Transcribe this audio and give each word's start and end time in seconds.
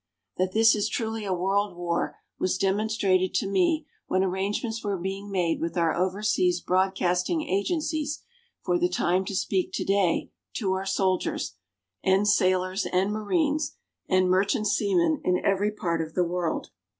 That 0.37 0.53
this 0.53 0.73
is 0.73 0.89
truly 0.89 1.25
a 1.25 1.31
World 1.31 1.77
War 1.77 2.15
was 2.39 2.57
demonstrated 2.57 3.35
to 3.35 3.47
me 3.47 3.85
when 4.07 4.23
arrangements 4.23 4.83
were 4.83 4.97
being 4.97 5.29
made 5.29 5.61
with 5.61 5.77
our 5.77 5.93
overseas 5.93 6.59
broadcasting 6.59 7.43
agencies 7.43 8.23
for 8.63 8.79
the 8.79 8.89
time 8.89 9.25
to 9.25 9.35
speak 9.35 9.71
today 9.71 10.31
to 10.53 10.73
our 10.73 10.87
soldiers, 10.87 11.53
and 12.03 12.27
sailors, 12.27 12.87
and 12.87 13.11
marines 13.11 13.75
and 14.09 14.27
merchant 14.27 14.65
seamen 14.65 15.21
in 15.23 15.37
every 15.45 15.69
part 15.71 16.01
of 16.01 16.15
the 16.15 16.23
world. 16.23 16.71